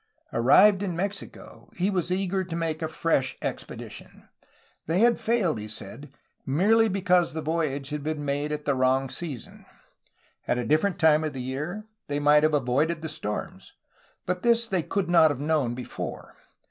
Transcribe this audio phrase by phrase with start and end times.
[0.33, 4.27] Arrived in Mexico he was eager to make a fresh expedition.
[4.87, 6.11] They had failed, he said,
[6.43, 9.63] merely because the voyage had been made at the wrong season.
[10.47, 13.73] At a different time of the year they might have avoided the storms,
[14.25, 16.35] but this they could not have known before.